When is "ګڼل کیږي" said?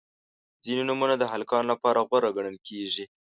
2.37-3.05